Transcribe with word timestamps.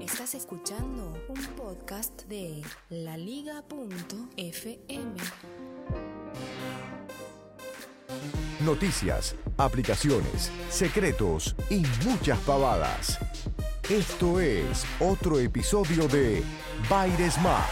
Estás 0.00 0.34
escuchando 0.34 1.14
un 1.28 1.42
podcast 1.56 2.22
de 2.28 2.62
laliga.fm. 2.90 3.66
Noticias, 8.60 9.34
aplicaciones, 9.56 10.52
secretos 10.68 11.56
y 11.70 11.82
muchas 12.04 12.38
pavadas. 12.40 13.18
Esto 13.88 14.40
es 14.40 14.84
otro 15.00 15.38
episodio 15.38 16.06
de 16.08 16.42
Baires 16.90 17.40
Mac. 17.40 17.66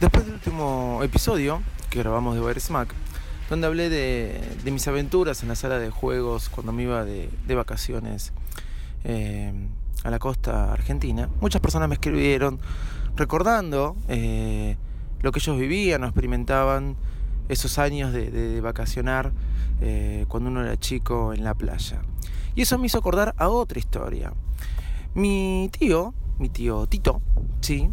Después 0.00 0.24
del 0.26 0.34
último 0.34 1.00
episodio 1.02 1.62
que 1.90 1.98
grabamos 2.00 2.34
de 2.34 2.40
Baires 2.40 2.70
Mac, 2.70 2.94
donde 3.50 3.66
hablé 3.66 3.88
de, 3.88 4.40
de, 4.64 4.70
mis 4.70 4.86
aventuras 4.88 5.42
en 5.42 5.48
la 5.48 5.56
sala 5.56 5.78
de 5.78 5.90
juegos 5.90 6.48
cuando 6.48 6.72
me 6.72 6.84
iba 6.84 7.04
de, 7.04 7.28
de 7.46 7.54
vacaciones 7.54 8.32
eh, 9.04 9.52
a 10.04 10.10
la 10.10 10.18
costa 10.18 10.72
argentina, 10.72 11.28
muchas 11.40 11.60
personas 11.62 11.88
me 11.88 11.94
escribieron 11.94 12.60
recordando 13.16 13.96
eh, 14.08 14.76
lo 15.22 15.32
que 15.32 15.38
ellos 15.38 15.58
vivían 15.58 16.02
o 16.04 16.06
experimentaban 16.06 16.96
esos 17.48 17.78
años 17.78 18.12
de, 18.12 18.60
vacacionar 18.60 19.32
eh, 19.80 20.24
cuando 20.28 20.50
uno 20.50 20.62
era 20.62 20.78
chico 20.78 21.32
en 21.32 21.44
la 21.44 21.54
playa. 21.54 22.02
Y 22.54 22.62
eso 22.62 22.78
me 22.78 22.86
hizo 22.86 22.98
acordar 22.98 23.34
a 23.38 23.48
otra 23.48 23.78
historia. 23.78 24.32
Mi 25.14 25.70
tío, 25.78 26.14
mi 26.38 26.48
tío 26.48 26.86
Tito, 26.86 27.20
sí, 27.60 27.88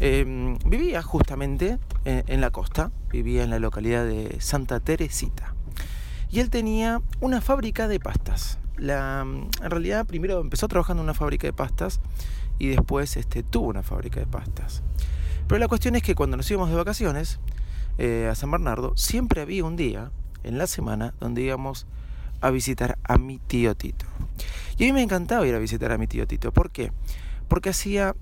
eh, 0.00 0.56
vivía 0.66 1.02
justamente 1.02 1.78
en, 2.04 2.24
en, 2.26 2.40
la 2.40 2.50
costa, 2.50 2.90
vivía 3.10 3.44
en 3.44 3.50
la 3.50 3.58
localidad 3.58 4.04
de 4.04 4.36
Santa 4.40 4.80
Teresita. 4.80 5.54
Y 6.30 6.40
él 6.40 6.50
tenía 6.50 7.00
una 7.20 7.40
fábrica 7.40 7.88
de 7.88 8.00
pastas. 8.00 8.58
La, 8.76 9.20
en 9.22 9.70
realidad 9.70 10.06
primero 10.06 10.40
empezó 10.40 10.68
trabajando 10.68 11.02
en 11.02 11.04
una 11.04 11.14
fábrica 11.14 11.46
de 11.46 11.52
pastas 11.52 12.00
y 12.58 12.68
después 12.68 13.16
este, 13.16 13.42
tuvo 13.42 13.68
una 13.68 13.82
fábrica 13.82 14.20
de 14.20 14.26
pastas. 14.26 14.82
Pero 15.46 15.58
la 15.58 15.68
cuestión 15.68 15.94
es 15.96 16.02
que 16.02 16.14
cuando 16.14 16.36
nos 16.36 16.50
íbamos 16.50 16.70
de 16.70 16.76
vacaciones 16.76 17.38
eh, 17.98 18.28
a 18.30 18.34
San 18.34 18.50
Bernardo, 18.50 18.96
siempre 18.96 19.42
había 19.42 19.64
un 19.64 19.76
día 19.76 20.10
en 20.42 20.58
la 20.58 20.66
semana 20.66 21.14
donde 21.20 21.42
íbamos 21.42 21.86
a 22.40 22.50
visitar 22.50 22.98
a 23.04 23.18
mi 23.18 23.38
tío 23.38 23.74
Tito. 23.74 24.06
Y 24.76 24.84
a 24.84 24.86
mí 24.86 24.92
me 24.92 25.02
encantaba 25.02 25.46
ir 25.46 25.54
a 25.54 25.58
visitar 25.58 25.92
a 25.92 25.98
mi 25.98 26.06
tío 26.06 26.26
Tito. 26.26 26.52
¿Por 26.52 26.70
qué? 26.70 26.92
Porque 27.48 27.70
hacía 27.70 28.14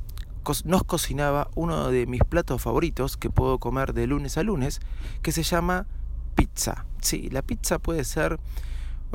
nos 0.65 0.85
cocinaba 0.85 1.49
uno 1.55 1.89
de 1.91 2.07
mis 2.07 2.23
platos 2.25 2.61
favoritos 2.61 3.17
que 3.17 3.31
puedo 3.31 3.59
comer 3.59 3.95
de 3.95 4.07
lunes 4.07 4.37
a 4.39 4.43
lunes, 4.43 4.81
que 5.23 5.33
se 5.33 5.43
llama 5.45 5.87
pizza. 6.35 6.87
Sí, 7.01 7.29
la 7.31 7.43
pizza 7.43 7.79
puede 7.79 8.05
ser 8.05 8.41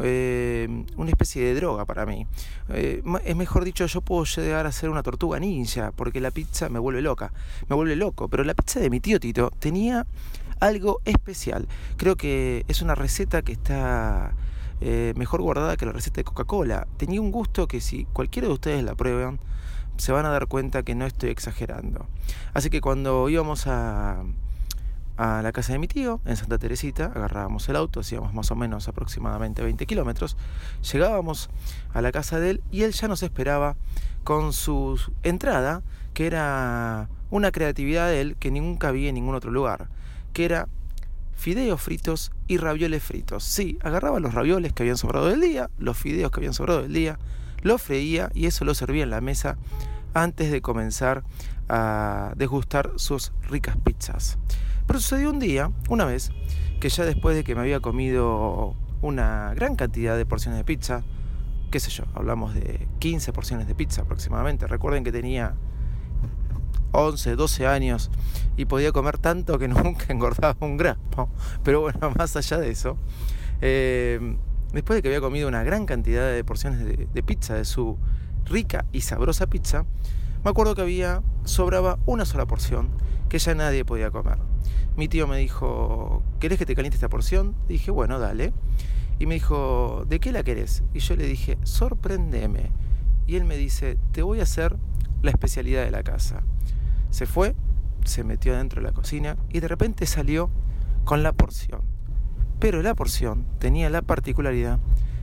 eh, 0.04 0.86
una 0.96 1.10
especie 1.10 1.44
de 1.44 1.56
droga 1.56 1.86
para 1.86 2.06
mí. 2.06 2.28
Eh, 2.70 3.04
es 3.26 3.36
mejor 3.36 3.66
dicho, 3.66 3.86
yo 3.86 4.02
puedo 4.02 4.24
llegar 4.26 4.66
a 4.66 4.72
ser 4.72 4.90
una 4.90 5.04
tortuga 5.04 5.40
ninja, 5.40 5.92
porque 5.96 6.20
la 6.20 6.32
pizza 6.32 6.70
me 6.70 6.80
vuelve 6.80 7.02
loca, 7.02 7.32
me 7.68 7.76
vuelve 7.76 7.96
loco. 7.96 8.28
Pero 8.28 8.44
la 8.44 8.54
pizza 8.54 8.80
de 8.80 8.90
mi 8.90 9.00
tío 9.00 9.20
Tito 9.20 9.52
tenía 9.60 10.06
algo 10.60 11.02
especial. 11.06 11.68
Creo 11.98 12.16
que 12.16 12.66
es 12.68 12.82
una 12.82 12.96
receta 12.96 13.42
que 13.42 13.54
está 13.54 14.34
eh, 14.82 15.14
mejor 15.16 15.42
guardada 15.42 15.78
que 15.78 15.86
la 15.86 15.92
receta 15.92 16.18
de 16.18 16.24
Coca-Cola. 16.24 16.88
Tenía 16.98 17.22
un 17.22 17.32
gusto 17.32 17.68
que 17.68 17.82
si 17.82 18.06
cualquiera 18.14 18.48
de 18.48 18.54
ustedes 18.54 18.84
la 18.84 18.96
prueban, 18.96 19.40
se 19.98 20.12
van 20.12 20.26
a 20.26 20.30
dar 20.30 20.48
cuenta 20.48 20.84
que 20.84 20.96
no 20.96 21.06
estoy 21.06 21.30
exagerando. 21.30 22.06
Así 22.54 22.70
que 22.70 22.82
cuando 22.82 23.30
íbamos 23.30 23.66
a, 23.68 24.24
a 25.18 25.42
la 25.42 25.52
casa 25.52 25.74
de 25.74 25.80
mi 25.80 25.88
tío, 25.88 26.22
en 26.26 26.38
Santa 26.38 26.58
Teresita, 26.58 27.06
agarrábamos 27.06 27.68
el 27.70 27.76
auto, 27.76 28.00
hacíamos 28.00 28.34
más 28.34 28.52
o 28.52 28.56
menos 28.56 28.88
aproximadamente 28.88 29.64
20 29.64 29.86
kilómetros, 29.88 30.38
llegábamos 30.92 31.50
a 31.94 32.02
la 32.02 32.12
casa 32.12 32.40
de 32.40 32.52
él 32.52 32.64
y 32.72 32.84
él 32.84 32.92
ya 32.94 33.08
nos 33.08 33.24
esperaba 33.24 33.76
con 34.24 34.54
su 34.54 35.00
entrada, 35.24 35.82
que 36.14 36.28
era 36.28 37.10
una 37.32 37.52
creatividad 37.52 38.08
de 38.08 38.22
él 38.22 38.36
que 38.40 38.52
nunca 38.52 38.92
vi 38.92 39.08
en 39.08 39.16
ningún 39.16 39.36
otro 39.36 39.52
lugar, 39.52 39.90
que 40.34 40.46
era 40.46 40.68
fideos 41.36 41.82
fritos 41.82 42.32
y 42.48 42.58
ravioles 42.58 43.04
fritos. 43.04 43.44
Sí, 43.44 43.80
agarraba 43.82 44.20
los 44.20 44.34
ravioles 44.34 44.74
que 44.74 44.84
habían 44.84 44.98
sobrado 44.98 45.28
del 45.28 45.42
día, 45.42 45.70
los 45.78 45.98
fideos 45.98 46.32
que 46.32 46.40
habían 46.40 46.54
sobrado 46.54 46.82
del 46.84 46.94
día, 46.94 47.18
lo 47.64 47.78
freía 47.78 48.30
y 48.34 48.46
eso 48.46 48.66
lo 48.66 48.76
servía 48.76 49.04
en 49.04 49.10
la 49.10 49.22
mesa 49.22 49.58
antes 50.14 50.52
de 50.52 50.62
comenzar 50.62 51.24
a 51.70 52.34
degustar 52.36 52.92
sus 52.98 53.32
ricas 53.50 53.78
pizzas. 53.84 54.38
Pero 54.88 55.00
sucedió 55.00 55.30
un 55.30 55.40
día, 55.40 55.72
una 55.90 56.06
vez, 56.06 56.32
que 56.80 56.90
ya 56.90 57.06
después 57.06 57.36
de 57.36 57.44
que 57.44 57.56
me 57.56 57.62
había 57.62 57.82
comido 57.82 58.76
una 59.02 59.54
gran 59.54 59.76
cantidad 59.76 60.18
de 60.18 60.26
porciones 60.26 60.58
de 60.58 60.64
pizza, 60.64 61.04
qué 61.72 61.80
sé 61.80 61.92
yo, 61.92 62.06
hablamos 62.16 62.54
de 62.54 62.88
15 63.00 63.34
porciones 63.34 63.68
de 63.68 63.76
pizza 63.76 64.04
aproximadamente. 64.04 64.66
Recuerden 64.66 65.04
que 65.04 65.12
tenía 65.12 65.56
11, 66.94 67.36
12 67.36 67.68
años 67.68 68.10
y 68.56 68.66
podía 68.66 68.92
comer 68.92 69.18
tanto 69.18 69.60
que 69.60 69.68
nunca 69.68 70.06
engordaba 70.10 70.56
un 70.62 70.78
gramo. 70.78 71.30
Pero 71.64 71.82
bueno, 71.82 72.12
más 72.16 72.36
allá 72.38 72.58
de 72.58 72.72
eso, 72.72 72.98
eh, 73.62 74.38
después 74.72 74.96
de 74.98 75.02
que 75.02 75.10
había 75.10 75.22
comido 75.22 75.48
una 75.48 75.64
gran 75.64 75.86
cantidad 75.86 76.32
de 76.32 76.44
porciones 76.44 76.80
de, 76.80 77.08
de, 77.14 77.24
pizza, 77.24 77.56
de 77.56 77.66
su 77.66 77.98
rica 78.46 78.86
y 78.94 79.02
sabrosa 79.02 79.48
pizza, 79.48 79.86
me 80.44 80.52
acuerdo 80.52 80.76
que 80.76 80.82
había, 80.82 81.22
sobraba 81.44 82.00
una 82.06 82.26
sola 82.26 82.46
porción 82.46 82.90
que 83.30 83.40
ya 83.40 83.56
nadie 83.56 83.86
podía 83.86 84.12
comer. 84.12 84.38
Mi 84.96 85.08
tío 85.08 85.28
me 85.28 85.38
dijo, 85.38 86.24
¿querés 86.40 86.58
que 86.58 86.66
te 86.66 86.76
caliente 86.76 86.96
esta 86.96 87.10
porción? 87.10 87.56
Dije, 87.68 87.92
bueno, 87.92 88.20
dale. 88.20 88.54
Y 89.20 89.26
me 89.26 89.36
dijo, 89.36 90.06
¿de 90.08 90.20
qué 90.20 90.32
la 90.32 90.44
querés? 90.44 90.84
Y 90.94 91.00
yo 91.00 91.16
le 91.16 91.26
dije, 91.26 91.58
sorprendeme. 91.64 92.72
Y 93.26 93.36
él 93.36 93.46
me 93.46 93.58
dice, 93.58 93.98
te 94.12 94.22
voy 94.22 94.40
a 94.40 94.44
hacer 94.44 94.78
la 95.22 95.32
especialidad 95.32 95.84
de 95.84 95.92
la 95.92 96.04
casa. 96.04 96.42
Se 97.10 97.26
fue, 97.26 97.56
se 98.06 98.24
metió 98.24 98.56
dentro 98.56 98.82
de 98.82 98.88
la 98.88 98.94
cocina 98.94 99.38
y 99.50 99.60
de 99.60 99.68
repente 99.68 100.06
salió 100.06 100.50
con 101.04 101.24
la 101.24 101.34
porción. 101.34 101.82
Pero 102.60 102.82
la 102.82 102.96
porción 102.96 103.46
tenía 103.60 103.90
la 103.90 104.02
particularidad 104.02 104.80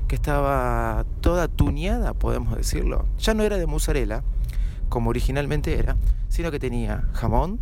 que 0.06 0.14
estaba 0.14 1.04
toda 1.20 1.48
tuñada, 1.48 2.14
podemos 2.14 2.56
decirlo. 2.56 3.06
Ya 3.18 3.34
no 3.34 3.42
era 3.42 3.56
de 3.56 3.66
mozzarella, 3.66 4.22
como 4.88 5.10
originalmente 5.10 5.78
era, 5.78 5.96
sino 6.28 6.50
que 6.50 6.58
tenía 6.58 7.04
jamón, 7.12 7.60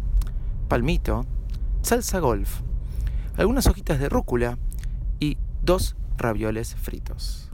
palmito, 0.69 1.27
salsa 1.83 2.19
golf, 2.21 2.60
algunas 3.37 3.66
hojitas 3.66 3.99
de 3.99 4.09
rúcula 4.09 4.59
y 5.19 5.38
dos 5.62 5.97
ravioles 6.16 6.75
fritos. 6.75 7.50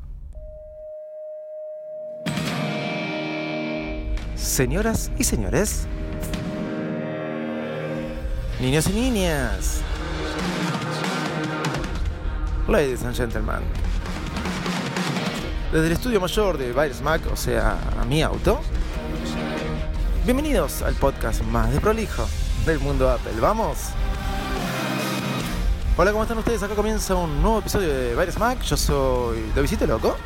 Señoras 4.35 5.11
y 5.19 5.25
señores, 5.25 5.87
niños 8.61 8.89
y 8.89 8.93
niñas, 8.93 9.83
ladies 12.69 13.03
and 13.05 13.17
gentlemen, 13.17 13.61
desde 15.73 15.87
el 15.87 15.93
estudio 15.93 16.21
mayor 16.21 16.57
de 16.57 16.73
Virus 16.73 17.03
Mac, 17.03 17.21
o 17.33 17.37
sea, 17.37 17.79
a 18.01 18.05
mi 18.05 18.23
auto, 18.23 18.61
bienvenidos 20.29 20.83
al 20.83 20.95
podcast 20.95 21.43
más 21.45 21.73
de 21.73 21.81
prolijo 21.81 22.29
del 22.67 22.79
mundo 22.81 23.11
Apple. 23.11 23.33
¿Vamos? 23.41 23.79
Hola, 25.97 26.11
¿cómo 26.11 26.23
están 26.23 26.37
ustedes? 26.37 26.63
Acá 26.63 26.75
comienza 26.75 27.15
un 27.15 27.41
nuevo 27.41 27.61
episodio 27.61 27.89
de 27.89 28.15
Virus 28.15 28.39
Mac. 28.39 28.61
Yo 28.61 28.77
soy 28.77 29.41
de 29.55 29.63
Visite 29.63 29.87
Loco. 29.87 30.19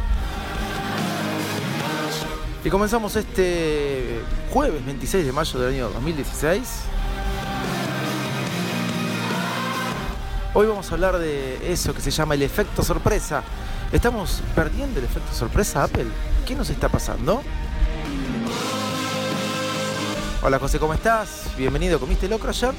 Y 2.65 2.69
comenzamos 2.69 3.15
este 3.15 4.23
jueves 4.51 4.85
26 4.85 5.25
de 5.25 5.31
mayo 5.31 5.61
del 5.61 5.73
año 5.73 5.91
2016. 5.91 6.63
Hoy 10.55 10.67
vamos 10.67 10.91
a 10.91 10.95
hablar 10.95 11.19
de 11.19 11.73
eso 11.73 11.95
que 11.95 12.01
se 12.01 12.11
llama 12.11 12.35
el 12.35 12.43
efecto 12.43 12.83
sorpresa. 12.83 13.45
¿Estamos 13.93 14.43
perdiendo 14.57 14.99
el 14.99 15.05
efecto 15.05 15.33
sorpresa 15.33 15.85
Apple? 15.85 16.07
¿Qué 16.45 16.57
nos 16.57 16.71
está 16.71 16.89
pasando? 16.89 17.41
Hola 20.45 20.59
José, 20.59 20.81
¿cómo 20.81 20.93
estás? 20.93 21.53
Bienvenido, 21.57 22.01
¿comiste 22.01 22.27
locro 22.27 22.51
ayer? 22.51 22.75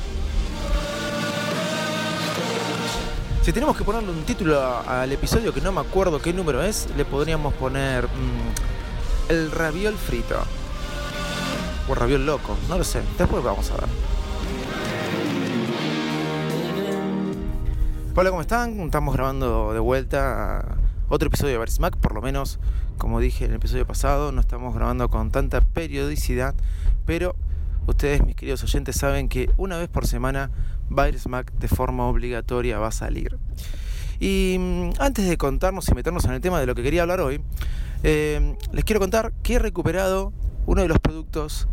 Si 3.42 3.54
tenemos 3.54 3.78
que 3.78 3.86
ponerle 3.86 4.12
un 4.12 4.24
título 4.24 4.62
al 4.86 5.10
episodio 5.14 5.54
que 5.54 5.62
no 5.62 5.72
me 5.72 5.80
acuerdo 5.80 6.22
qué 6.22 6.34
número 6.34 6.62
es, 6.62 6.90
le 6.98 7.06
podríamos 7.06 7.54
poner 7.54 8.04
mm, 8.08 9.32
el 9.32 9.50
raviol 9.50 9.94
frito. 9.94 10.36
O 11.88 11.96
raviol 11.96 12.26
loco, 12.26 12.58
no 12.68 12.78
lo 12.78 12.84
sé. 12.84 13.02
Después 13.18 13.42
vamos 13.42 13.72
a 13.72 13.76
ver. 13.76 13.90
Hola, 18.14 18.30
¿cómo 18.30 18.42
están? 18.42 18.78
Estamos 18.82 19.16
grabando 19.16 19.72
de 19.72 19.80
vuelta 19.80 20.66
otro 21.08 21.28
episodio 21.28 21.54
de 21.54 21.60
Barismac, 21.60 21.96
por 21.96 22.14
lo 22.14 22.22
menos, 22.22 22.60
como 22.98 23.22
dije 23.22 23.46
en 23.46 23.52
el 23.52 23.58
episodio 23.58 23.88
pasado, 23.88 24.34
no 24.34 24.42
estamos 24.42 24.76
grabando 24.76 25.08
con 25.08 25.32
tanta 25.32 25.62
periodicidad, 25.62 26.56
pero 27.06 27.38
ustedes, 27.88 28.26
mis 28.26 28.36
queridos 28.36 28.64
oyentes, 28.64 28.96
saben 28.96 29.30
que 29.30 29.50
una 29.58 29.78
vez 29.78 29.90
por 29.90 30.08
semana 30.08 30.52
Barismac 30.90 31.52
de 31.54 31.68
forma 31.68 32.06
obligatoria 32.08 32.80
va 32.80 32.88
a 32.88 32.92
salir. 32.92 33.38
Y 34.20 34.58
mm, 34.60 34.92
antes 35.00 35.28
de 35.28 35.38
contarnos 35.38 35.90
y 35.90 35.96
meternos 35.96 36.26
en 36.26 36.32
el 36.32 36.42
tema 36.42 36.60
de 36.60 36.66
lo 36.66 36.76
que 36.76 36.84
quería 36.84 37.02
hablar 37.02 37.20
hoy, 37.22 37.42
eh, 38.04 38.56
les 38.72 38.84
quiero 38.84 39.00
contar 39.00 39.34
que 39.44 39.56
he 39.56 39.60
recuperado 39.60 40.34
uno 40.66 40.82
de 40.82 40.88
los 40.88 41.00
productos 41.00 41.68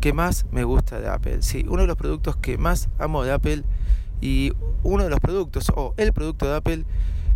que 0.00 0.12
más 0.12 0.46
me 0.50 0.64
gusta 0.64 1.00
de 1.00 1.08
Apple. 1.08 1.42
Sí, 1.42 1.64
uno 1.68 1.82
de 1.82 1.88
los 1.88 1.96
productos 1.96 2.36
que 2.36 2.58
más 2.58 2.88
amo 2.98 3.22
de 3.22 3.32
Apple 3.32 3.62
y 4.20 4.52
uno 4.82 5.04
de 5.04 5.10
los 5.10 5.20
productos, 5.20 5.70
o 5.74 5.94
el 5.96 6.12
producto 6.12 6.46
de 6.46 6.56
Apple, 6.56 6.84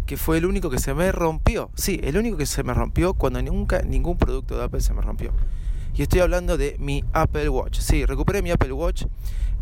que 0.07 0.17
fue 0.17 0.39
el 0.39 0.47
único 0.47 0.71
que 0.71 0.79
se 0.79 0.95
me 0.95 1.13
rompió. 1.13 1.71
Sí, 1.75 2.01
el 2.03 2.17
único 2.17 2.37
que 2.37 2.47
se 2.47 2.63
me 2.63 2.75
rompió 2.75 3.15
cuando 3.15 3.43
nunca 3.43 3.83
ningún 3.83 4.17
producto 4.17 4.57
de 4.57 4.65
Apple 4.65 4.81
se 4.81 4.95
me 4.95 5.03
rompió. 5.03 5.33
Y 5.97 6.03
estoy 6.03 6.21
hablando 6.21 6.59
de 6.59 6.77
mi 6.79 7.05
Apple 7.13 7.49
Watch. 7.49 7.79
Sí, 7.79 8.05
recuperé 8.05 8.43
mi 8.43 8.51
Apple 8.51 8.73
Watch. 8.73 9.07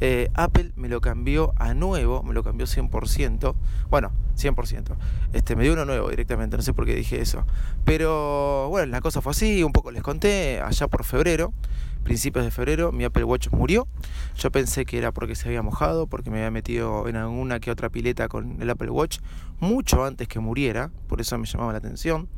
Eh, 0.01 0.29
Apple 0.35 0.73
me 0.75 0.89
lo 0.89 1.01
cambió 1.01 1.55
a 1.57 1.75
nuevo, 1.75 2.23
me 2.25 2.35
lo 2.35 2.43
cambió 2.43 2.67
100%. 2.67 3.55
Bueno, 3.89 4.11
100%. 4.37 4.97
Este, 5.33 5.55
me 5.55 5.63
dio 5.63 5.75
uno 5.75 5.85
nuevo 5.85 6.11
directamente, 6.11 6.57
no 6.57 6.63
sé 6.63 6.73
por 6.73 6.87
qué 6.87 6.97
dije 6.97 7.21
eso. 7.21 7.47
Pero 7.85 8.69
bueno, 8.69 8.91
la 8.91 9.01
cosa 9.01 9.21
fue 9.21 9.31
así, 9.31 9.63
un 9.63 9.73
poco 9.73 9.93
les 9.93 10.03
conté, 10.03 10.61
allá 10.61 10.89
por 10.89 11.05
febrero 11.05 11.53
principios 12.05 12.45
de 12.45 12.51
febrero 12.53 12.93
mi 12.93 13.03
Apple 13.03 13.25
Watch 13.25 13.49
murió. 13.51 13.89
Yo 14.37 14.53
pensé 14.53 14.85
que 14.85 14.99
era 14.99 15.11
porque 15.11 15.35
se 15.35 15.49
había 15.49 15.63
mojado, 15.63 16.07
porque 16.07 16.31
me 16.31 16.37
había 16.39 16.53
metido 16.53 17.09
en 17.09 17.17
alguna 17.17 17.59
que 17.59 17.73
otra 17.73 17.89
pileta 17.89 18.29
con 18.29 18.63
el 18.63 18.71
Apple 18.71 18.91
Watch 18.91 19.19
mucho 19.59 20.05
antes 20.05 20.29
que 20.29 20.39
muriera, 20.39 20.91
por 21.09 21.21
eso 21.21 21.37
me 21.39 21.47
llamaba 21.47 21.73
la 21.73 21.79
atención. 21.79 22.29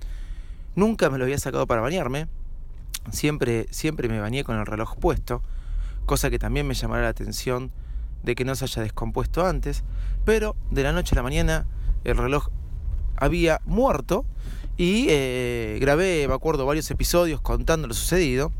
Nunca 0.75 1.11
me 1.11 1.19
lo 1.19 1.25
había 1.25 1.39
sacado 1.39 1.67
para 1.67 1.83
bañarme. 1.83 2.29
Siempre, 3.11 3.67
siempre 3.71 4.09
me 4.09 4.21
bañé 4.21 4.45
con 4.45 4.59
el 4.59 4.67
reloj 4.67 4.97
puesto, 4.97 5.43
cosa 6.07 6.31
que 6.31 6.39
también 6.39 6.67
me 6.67 6.75
llamará 6.75 7.03
la 7.03 7.09
atención 7.09 7.71
de 8.23 8.35
que 8.35 8.45
no 8.45 8.55
se 8.55 8.65
haya 8.65 8.83
descompuesto 8.83 9.47
antes. 9.47 9.85
Pero 10.25 10.57
de 10.71 10.83
la 10.83 10.93
noche 10.93 11.15
a 11.15 11.17
la 11.17 11.23
mañana 11.23 11.67
el 12.05 12.17
reloj 12.17 12.49
había 13.17 13.61
muerto 13.65 14.25
y 14.77 15.07
eh, 15.09 15.79
grabé, 15.81 16.27
me 16.29 16.35
acuerdo, 16.35 16.67
varios 16.67 16.91
episodios 16.91 17.41
contando 17.41 17.89
lo 17.89 17.95
sucedido. 17.95 18.53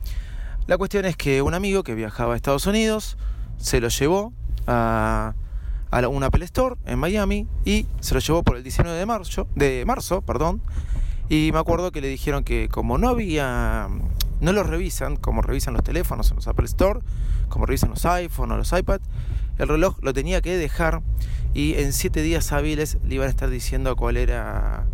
La 0.67 0.79
cuestión 0.79 1.05
es 1.05 1.17
que 1.17 1.43
un 1.43 1.55
amigo 1.55 1.83
que 1.83 1.95
viajaba 1.95 2.35
a 2.35 2.37
Estados 2.37 2.67
Unidos 2.67 3.17
se 3.59 3.81
lo 3.81 3.89
llevó 3.89 4.33
a, 4.67 5.35
a 5.91 6.09
un 6.09 6.23
Apple 6.25 6.45
Store 6.45 6.77
en 6.87 6.99
Miami 6.99 7.47
y 7.65 7.87
se 8.01 8.15
lo 8.15 8.21
llevó 8.21 8.43
por 8.43 8.57
el 8.57 8.63
19 8.63 8.99
de 8.99 9.07
marzo, 9.07 9.47
de 9.55 9.85
marzo, 9.87 10.23
perdón. 10.23 10.61
Y 11.29 11.51
me 11.53 11.59
acuerdo 11.59 11.93
que 11.93 12.01
le 12.01 12.09
dijeron 12.09 12.45
que 12.45 12.69
como 12.69 12.99
no 12.99 13.09
había, 13.09 13.89
no 14.41 14.53
lo 14.53 14.63
revisan, 14.63 15.17
como 15.17 15.43
revisan 15.43 15.75
los 15.75 15.83
teléfonos 15.83 16.31
en 16.31 16.37
los 16.37 16.49
Apple 16.49 16.67
Store, 16.67 17.01
como 17.49 17.67
revisan 17.67 17.91
los 17.91 18.05
iPhone 18.05 18.53
o 18.53 18.57
los 18.57 18.73
iPad, 18.73 19.01
el 19.59 19.69
reloj 19.69 19.99
lo 20.03 20.13
tenía 20.13 20.41
que 20.43 20.57
dejar 20.57 21.03
y 21.55 21.75
en 21.75 21.93
siete 21.93 22.23
días 22.23 22.53
hábiles 22.53 22.99
le 23.05 23.15
iban 23.15 23.29
a 23.29 23.31
estar 23.31 23.49
diciendo 23.49 23.97
cuál 23.97 24.17
era 24.17 24.87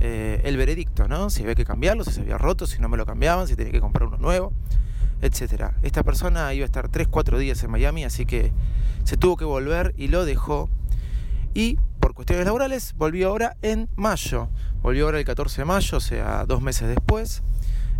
eh, 0.00 0.40
el 0.44 0.56
veredicto, 0.56 1.06
¿no? 1.06 1.30
Si 1.30 1.42
había 1.42 1.54
que 1.54 1.64
cambiarlo, 1.64 2.04
si 2.04 2.12
se 2.12 2.20
había 2.22 2.38
roto, 2.38 2.66
si 2.66 2.80
no 2.80 2.88
me 2.88 2.96
lo 2.96 3.06
cambiaban, 3.06 3.46
si 3.46 3.54
tenía 3.54 3.72
que 3.72 3.80
comprar 3.80 4.08
uno 4.08 4.16
nuevo 4.16 4.52
etcétera. 5.22 5.74
Esta 5.82 6.02
persona 6.02 6.52
iba 6.54 6.64
a 6.64 6.66
estar 6.66 6.90
3-4 6.90 7.38
días 7.38 7.62
en 7.62 7.70
Miami, 7.70 8.04
así 8.04 8.26
que 8.26 8.52
se 9.04 9.16
tuvo 9.16 9.36
que 9.36 9.44
volver 9.44 9.94
y 9.96 10.08
lo 10.08 10.24
dejó. 10.24 10.68
Y 11.54 11.78
por 11.98 12.14
cuestiones 12.14 12.46
laborales 12.46 12.94
volvió 12.96 13.28
ahora 13.28 13.56
en 13.62 13.88
mayo. 13.96 14.48
Volvió 14.82 15.06
ahora 15.06 15.18
el 15.18 15.24
14 15.24 15.62
de 15.62 15.64
mayo, 15.64 15.98
o 15.98 16.00
sea, 16.00 16.44
dos 16.46 16.62
meses 16.62 16.88
después. 16.88 17.42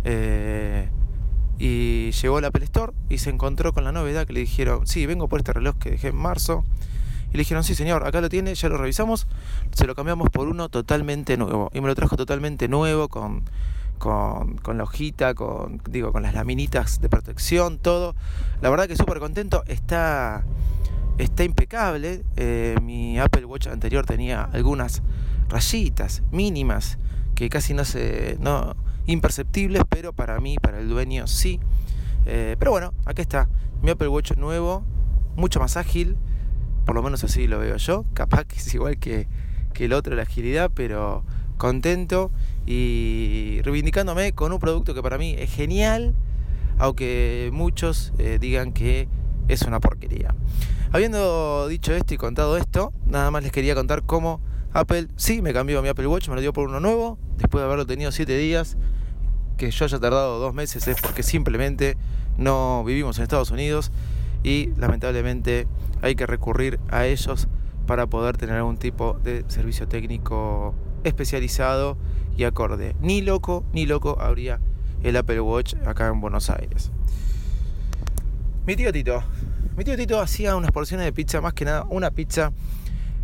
Eh, 0.03 0.89
y 1.59 2.11
llegó 2.11 2.37
al 2.37 2.45
Apple 2.45 2.63
Store 2.65 2.93
y 3.09 3.19
se 3.19 3.29
encontró 3.29 3.73
con 3.73 3.83
la 3.83 3.91
novedad 3.91 4.25
que 4.25 4.33
le 4.33 4.39
dijeron, 4.39 4.87
sí, 4.87 5.05
vengo 5.05 5.27
por 5.27 5.39
este 5.39 5.53
reloj 5.53 5.75
que 5.77 5.91
dejé 5.91 6.07
en 6.09 6.15
marzo. 6.15 6.65
Y 7.29 7.33
le 7.33 7.39
dijeron, 7.39 7.63
sí 7.63 7.75
señor, 7.75 8.05
acá 8.05 8.19
lo 8.19 8.29
tiene, 8.29 8.55
ya 8.55 8.67
lo 8.67 8.77
revisamos, 8.77 9.27
se 9.71 9.85
lo 9.87 9.95
cambiamos 9.95 10.29
por 10.29 10.47
uno 10.47 10.69
totalmente 10.69 11.37
nuevo. 11.37 11.69
Y 11.73 11.81
me 11.81 11.87
lo 11.87 11.95
trajo 11.95 12.17
totalmente 12.17 12.67
nuevo 12.67 13.07
con 13.09 13.43
con, 14.01 14.77
la 14.77 14.83
hojita, 14.83 15.35
con, 15.35 15.79
digo, 15.89 16.11
con 16.11 16.23
las 16.23 16.33
laminitas 16.33 16.99
de 17.01 17.07
protección, 17.07 17.77
todo. 17.77 18.15
La 18.61 18.69
verdad 18.69 18.87
que 18.87 18.95
súper 18.95 19.19
contento, 19.19 19.63
está, 19.67 20.43
está 21.19 21.43
impecable. 21.43 22.23
Eh, 22.35 22.75
mi 22.81 23.19
Apple 23.19 23.45
Watch 23.45 23.67
anterior 23.67 24.05
tenía 24.05 24.43
algunas 24.43 25.03
rayitas 25.49 26.23
mínimas 26.31 26.97
que 27.35 27.49
casi 27.49 27.73
no 27.75 27.85
se, 27.85 28.37
no, 28.39 28.75
imperceptibles, 29.05 29.83
pero 29.89 30.13
para 30.13 30.39
mí, 30.39 30.57
para 30.61 30.79
el 30.79 30.89
dueño 30.89 31.27
sí. 31.27 31.59
Eh, 32.25 32.55
pero 32.59 32.71
bueno, 32.71 32.93
aquí 33.05 33.21
está, 33.21 33.49
mi 33.81 33.91
Apple 33.91 34.07
Watch 34.07 34.33
nuevo, 34.37 34.83
mucho 35.35 35.59
más 35.59 35.77
ágil, 35.77 36.17
por 36.85 36.95
lo 36.95 37.03
menos 37.03 37.23
así 37.23 37.47
lo 37.47 37.59
veo 37.59 37.77
yo. 37.77 38.05
Capaz 38.13 38.45
que 38.45 38.57
es 38.57 38.73
igual 38.73 38.97
que, 38.97 39.27
que 39.73 39.85
el 39.85 39.93
otro, 39.93 40.15
la 40.15 40.23
agilidad, 40.23 40.71
pero 40.73 41.23
contento 41.57 42.31
y 42.65 43.59
reivindicándome 43.63 44.33
con 44.33 44.51
un 44.51 44.59
producto 44.59 44.93
que 44.93 45.01
para 45.01 45.17
mí 45.17 45.35
es 45.37 45.51
genial, 45.51 46.15
aunque 46.77 47.49
muchos 47.53 48.13
eh, 48.17 48.37
digan 48.39 48.71
que 48.71 49.07
es 49.47 49.61
una 49.63 49.79
porquería. 49.79 50.35
Habiendo 50.91 51.67
dicho 51.67 51.93
esto 51.93 52.13
y 52.13 52.17
contado 52.17 52.57
esto, 52.57 52.93
nada 53.05 53.31
más 53.31 53.43
les 53.43 53.51
quería 53.51 53.75
contar 53.75 54.03
cómo 54.03 54.41
Apple 54.73 55.07
sí 55.15 55.41
me 55.41 55.53
cambió 55.53 55.81
mi 55.81 55.89
Apple 55.89 56.07
Watch, 56.07 56.29
me 56.29 56.35
lo 56.35 56.41
dio 56.41 56.53
por 56.53 56.67
uno 56.67 56.79
nuevo, 56.79 57.17
después 57.41 57.61
de 57.61 57.65
haberlo 57.65 57.85
tenido 57.85 58.11
7 58.11 58.37
días, 58.37 58.77
que 59.57 59.71
yo 59.71 59.85
haya 59.85 59.99
tardado 59.99 60.39
dos 60.39 60.53
meses 60.53 60.87
es 60.87 61.01
porque 61.01 61.23
simplemente 61.23 61.97
no 62.37 62.83
vivimos 62.83 63.17
en 63.17 63.23
Estados 63.23 63.51
Unidos 63.51 63.91
y 64.43 64.69
lamentablemente 64.77 65.67
hay 66.01 66.15
que 66.15 66.25
recurrir 66.25 66.79
a 66.89 67.05
ellos 67.05 67.47
para 67.85 68.07
poder 68.07 68.37
tener 68.37 68.55
algún 68.55 68.77
tipo 68.77 69.19
de 69.23 69.43
servicio 69.47 69.87
técnico 69.87 70.73
especializado 71.03 71.97
y 72.37 72.43
acorde. 72.43 72.95
Ni 73.01 73.21
loco, 73.21 73.63
ni 73.73 73.85
loco 73.85 74.17
habría 74.19 74.59
el 75.03 75.17
Apple 75.17 75.41
Watch 75.41 75.75
acá 75.85 76.07
en 76.07 76.21
Buenos 76.21 76.49
Aires. 76.49 76.91
Mi 78.65 78.75
tío 78.75 78.91
Tito. 78.93 79.23
Mi 79.75 79.83
tío 79.83 79.97
Tito 79.97 80.19
hacía 80.19 80.55
unas 80.55 80.71
porciones 80.71 81.05
de 81.05 81.13
pizza, 81.13 81.41
más 81.41 81.53
que 81.53 81.65
nada 81.65 81.85
una 81.89 82.11
pizza 82.11 82.51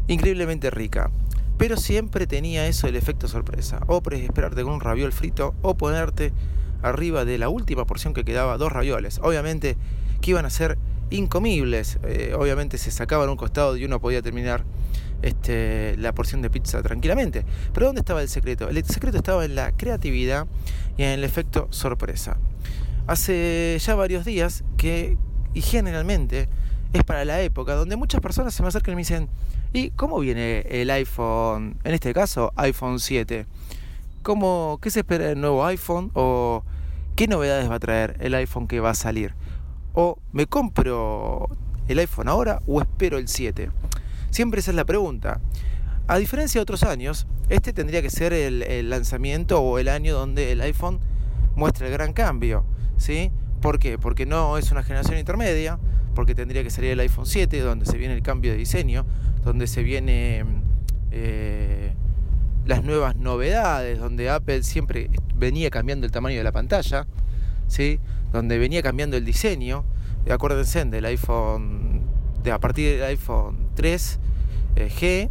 increíblemente 0.07 0.69
rica. 0.69 1.11
Pero 1.57 1.77
siempre 1.77 2.27
tenía 2.27 2.67
eso 2.67 2.87
el 2.87 2.95
efecto 2.95 3.27
sorpresa. 3.27 3.79
O 3.87 4.01
esperarte 4.11 4.63
con 4.63 4.73
un 4.73 4.81
raviol 4.81 5.11
frito 5.11 5.55
o 5.61 5.75
ponerte 5.75 6.33
arriba 6.81 7.25
de 7.25 7.37
la 7.37 7.49
última 7.49 7.85
porción 7.85 8.13
que 8.13 8.23
quedaba 8.23 8.57
dos 8.57 8.71
ravioles. 8.71 9.19
Obviamente 9.23 9.75
que 10.21 10.31
iban 10.31 10.45
a 10.45 10.49
ser 10.49 10.77
incomibles. 11.09 11.99
Eh, 12.03 12.33
obviamente 12.37 12.77
se 12.77 12.91
sacaban 12.91 13.29
un 13.29 13.37
costado 13.37 13.77
y 13.77 13.85
uno 13.85 13.99
podía 13.99 14.21
terminar 14.21 14.63
este, 15.21 15.95
la 15.97 16.13
porción 16.13 16.41
de 16.41 16.49
pizza 16.49 16.81
tranquilamente. 16.81 17.45
Pero 17.73 17.87
¿dónde 17.87 18.01
estaba 18.01 18.21
el 18.21 18.29
secreto? 18.29 18.69
El 18.69 18.83
secreto 18.85 19.17
estaba 19.17 19.45
en 19.45 19.55
la 19.55 19.71
creatividad 19.71 20.47
y 20.97 21.03
en 21.03 21.09
el 21.09 21.23
efecto 21.23 21.67
sorpresa. 21.71 22.37
Hace 23.07 23.77
ya 23.79 23.95
varios 23.95 24.25
días 24.25 24.63
que, 24.75 25.17
y 25.53 25.61
generalmente, 25.61 26.49
es 26.93 27.03
para 27.03 27.25
la 27.25 27.41
época 27.41 27.75
donde 27.75 27.95
muchas 27.95 28.21
personas 28.21 28.53
se 28.53 28.61
me 28.61 28.69
acercan 28.69 28.93
y 28.93 28.95
me 28.95 29.01
dicen, 29.01 29.29
¿y 29.73 29.91
cómo 29.91 30.19
viene 30.19 30.61
el 30.69 30.89
iPhone, 30.89 31.77
en 31.83 31.93
este 31.93 32.13
caso 32.13 32.51
iPhone 32.55 32.99
7? 32.99 33.45
¿Cómo, 34.23 34.79
¿Qué 34.81 34.89
se 34.89 34.99
espera 34.99 35.27
del 35.27 35.39
nuevo 35.39 35.65
iPhone? 35.65 36.11
¿O 36.13 36.63
qué 37.15 37.27
novedades 37.27 37.69
va 37.69 37.75
a 37.75 37.79
traer 37.79 38.17
el 38.19 38.35
iPhone 38.35 38.67
que 38.67 38.79
va 38.79 38.91
a 38.91 38.95
salir? 38.95 39.33
¿O 39.93 40.17
me 40.31 40.47
compro 40.47 41.49
el 41.87 41.99
iPhone 41.99 42.27
ahora 42.27 42.61
o 42.67 42.81
espero 42.81 43.17
el 43.17 43.27
7? 43.27 43.71
Siempre 44.29 44.59
esa 44.59 44.71
es 44.71 44.75
la 44.75 44.85
pregunta. 44.85 45.39
A 46.07 46.17
diferencia 46.17 46.59
de 46.59 46.63
otros 46.63 46.83
años, 46.83 47.27
este 47.49 47.73
tendría 47.73 48.01
que 48.01 48.09
ser 48.09 48.33
el, 48.33 48.89
lanzamiento 48.89 49.59
o 49.61 49.79
el 49.79 49.89
año 49.89 50.13
donde 50.13 50.51
el 50.51 50.61
iPhone 50.61 50.99
muestra 51.55 51.87
el 51.87 51.93
gran 51.93 52.13
cambio. 52.13 52.63
¿sí? 52.97 53.31
¿Por 53.61 53.79
qué? 53.79 53.97
Porque 53.97 54.25
no 54.25 54.57
es 54.57 54.71
una 54.71 54.83
generación 54.83 55.17
intermedia, 55.17 55.79
porque 56.15 56.35
tendría 56.35 56.63
que 56.63 56.69
salir 56.69 56.91
el 56.91 56.99
iPhone 56.99 57.25
7, 57.25 57.59
donde 57.59 57.85
se 57.85 57.97
viene 57.97 58.13
el 58.13 58.21
cambio 58.21 58.51
de 58.51 58.57
diseño, 58.57 59.05
donde 59.47 59.67
se 59.67 59.81
viene 59.81 60.43
eh, 61.11 61.93
las 62.65 62.83
nuevas 62.83 63.15
novedades, 63.15 63.97
donde 63.97 64.29
Apple 64.29 64.61
siempre 64.63 65.09
venía 65.35 65.69
cambiando 65.69 66.05
el 66.05 66.11
tamaño 66.11 66.37
de 66.37 66.43
la 66.43 66.51
pantalla, 66.51 67.07
¿sí? 67.67 68.01
donde 68.33 68.57
venía 68.57 68.83
cambiando 68.83 69.15
el 69.15 69.23
diseño. 69.23 69.85
Acuérdense 70.29 70.83
del 70.83 71.05
iPhone, 71.05 72.01
de 72.43 72.51
a 72.51 72.59
partir 72.59 72.97
del 72.97 73.03
iPhone 73.03 73.69
3 73.75 74.19
G, 74.75 75.29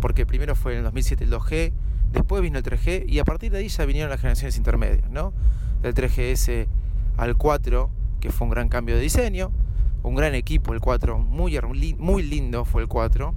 porque 0.00 0.24
primero 0.24 0.56
fue 0.56 0.72
en 0.72 0.78
el 0.78 0.84
2007 0.84 1.24
el 1.24 1.30
2G, 1.30 1.72
después 2.10 2.40
vino 2.40 2.56
el 2.56 2.64
3G 2.64 3.04
y 3.06 3.18
a 3.18 3.24
partir 3.24 3.52
de 3.52 3.58
ahí 3.58 3.68
ya 3.68 3.84
vinieron 3.84 4.08
las 4.08 4.20
generaciones 4.22 4.56
intermedias, 4.56 5.10
¿no? 5.10 5.34
Del 5.82 5.94
3GS 5.94 6.66
al 7.18 7.36
4, 7.36 7.90
que 8.20 8.30
fue 8.30 8.46
un 8.46 8.50
gran 8.50 8.70
cambio 8.70 8.96
de 8.96 9.02
diseño, 9.02 9.52
un 10.02 10.14
gran 10.14 10.34
equipo 10.34 10.72
el 10.74 10.80
4, 10.80 11.18
muy, 11.18 11.58
muy 11.98 12.22
lindo 12.22 12.64
fue 12.64 12.82
el 12.82 12.88
4. 12.88 13.34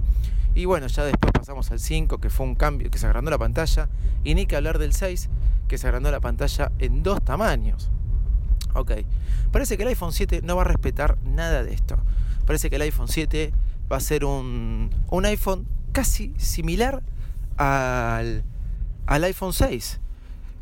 Y 0.53 0.65
bueno, 0.65 0.87
ya 0.87 1.05
después 1.05 1.31
pasamos 1.31 1.71
al 1.71 1.79
5, 1.79 2.19
que 2.19 2.29
fue 2.29 2.45
un 2.45 2.55
cambio, 2.55 2.91
que 2.91 2.97
se 2.97 3.05
agrandó 3.05 3.31
la 3.31 3.37
pantalla. 3.37 3.89
Y 4.23 4.35
ni 4.35 4.45
que 4.45 4.55
hablar 4.55 4.79
del 4.79 4.93
6, 4.93 5.29
que 5.67 5.77
se 5.77 5.87
agrandó 5.87 6.11
la 6.11 6.19
pantalla 6.19 6.71
en 6.79 7.03
dos 7.03 7.23
tamaños. 7.23 7.89
Ok, 8.73 8.91
parece 9.51 9.75
que 9.77 9.83
el 9.83 9.89
iPhone 9.89 10.13
7 10.13 10.41
no 10.43 10.55
va 10.55 10.61
a 10.61 10.65
respetar 10.65 11.17
nada 11.23 11.63
de 11.63 11.73
esto. 11.73 11.97
Parece 12.45 12.69
que 12.69 12.77
el 12.77 12.83
iPhone 12.83 13.07
7 13.07 13.53
va 13.91 13.97
a 13.97 13.99
ser 13.99 14.25
un, 14.25 14.89
un 15.09 15.25
iPhone 15.25 15.67
casi 15.91 16.33
similar 16.37 17.03
al, 17.57 18.43
al 19.05 19.23
iPhone 19.23 19.53
6. 19.53 19.99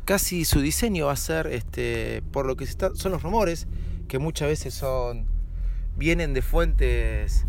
Casi 0.04 0.44
su 0.44 0.60
diseño 0.60 1.06
va 1.06 1.12
a 1.12 1.16
ser, 1.16 1.46
este, 1.48 2.22
por 2.32 2.46
lo 2.46 2.56
que 2.56 2.64
está, 2.64 2.90
son 2.94 3.12
los 3.12 3.22
rumores, 3.22 3.68
que 4.08 4.18
muchas 4.18 4.48
veces 4.48 4.74
son 4.74 5.26
vienen 6.00 6.32
de 6.32 6.40
fuentes 6.40 7.44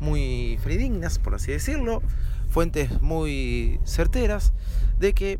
muy 0.00 0.58
fridignas, 0.62 1.18
por 1.18 1.34
así 1.34 1.52
decirlo, 1.52 2.02
fuentes 2.48 3.02
muy 3.02 3.78
certeras, 3.84 4.54
de 4.98 5.12
que 5.12 5.38